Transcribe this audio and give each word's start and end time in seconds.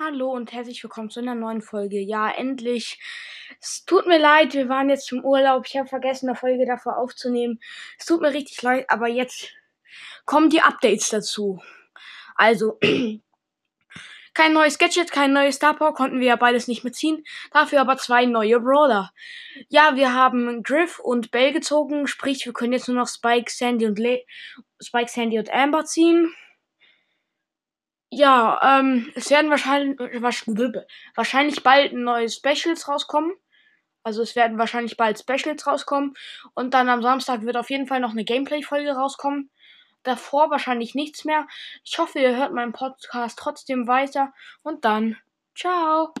Hallo 0.00 0.30
und 0.30 0.52
herzlich 0.52 0.80
willkommen 0.84 1.10
zu 1.10 1.18
einer 1.18 1.34
neuen 1.34 1.60
Folge. 1.60 1.98
Ja, 1.98 2.30
endlich. 2.30 3.00
Es 3.60 3.84
tut 3.84 4.06
mir 4.06 4.20
leid, 4.20 4.54
wir 4.54 4.68
waren 4.68 4.88
jetzt 4.88 5.10
im 5.10 5.24
Urlaub. 5.24 5.64
Ich 5.66 5.76
habe 5.76 5.88
vergessen, 5.88 6.28
eine 6.28 6.36
Folge 6.36 6.66
davor 6.66 6.98
aufzunehmen. 6.98 7.58
Es 7.98 8.06
tut 8.06 8.20
mir 8.20 8.32
richtig 8.32 8.62
leid, 8.62 8.86
aber 8.90 9.08
jetzt 9.08 9.48
kommen 10.24 10.50
die 10.50 10.60
Updates 10.60 11.08
dazu. 11.08 11.60
Also, 12.36 12.78
kein 14.34 14.52
neues 14.52 14.78
Gadget, 14.78 15.10
kein 15.10 15.32
neues 15.32 15.56
Star 15.56 15.74
Power, 15.74 15.94
konnten 15.94 16.20
wir 16.20 16.28
ja 16.28 16.36
beides 16.36 16.68
nicht 16.68 16.84
mitziehen. 16.84 17.24
Dafür 17.50 17.80
aber 17.80 17.96
zwei 17.96 18.24
neue 18.24 18.60
Brawler. 18.60 19.12
Ja, 19.68 19.96
wir 19.96 20.14
haben 20.14 20.62
Griff 20.62 21.00
und 21.00 21.32
Bell 21.32 21.52
gezogen, 21.52 22.06
sprich, 22.06 22.46
wir 22.46 22.52
können 22.52 22.72
jetzt 22.72 22.86
nur 22.86 22.98
noch 22.98 23.08
Spike, 23.08 23.50
Sandy 23.50 23.86
und 23.86 23.98
Le 23.98 24.22
Spike, 24.80 25.10
Sandy 25.10 25.40
und 25.40 25.50
Amber 25.52 25.84
ziehen. 25.86 26.32
Ja, 28.18 28.58
ähm, 28.80 29.12
es 29.14 29.30
werden 29.30 29.48
wahrscheinlich, 29.48 29.96
wahrscheinlich 31.14 31.62
bald 31.62 31.92
neue 31.92 32.28
Specials 32.28 32.88
rauskommen. 32.88 33.32
Also 34.02 34.22
es 34.22 34.34
werden 34.34 34.58
wahrscheinlich 34.58 34.96
bald 34.96 35.20
Specials 35.20 35.64
rauskommen. 35.68 36.14
Und 36.54 36.74
dann 36.74 36.88
am 36.88 37.00
Samstag 37.00 37.42
wird 37.42 37.56
auf 37.56 37.70
jeden 37.70 37.86
Fall 37.86 38.00
noch 38.00 38.10
eine 38.10 38.24
Gameplay-Folge 38.24 38.90
rauskommen. 38.90 39.50
Davor 40.02 40.50
wahrscheinlich 40.50 40.96
nichts 40.96 41.24
mehr. 41.24 41.46
Ich 41.84 41.96
hoffe, 41.98 42.18
ihr 42.18 42.36
hört 42.36 42.52
meinen 42.52 42.72
Podcast 42.72 43.38
trotzdem 43.38 43.86
weiter. 43.86 44.32
Und 44.62 44.84
dann, 44.84 45.16
ciao. 45.54 46.12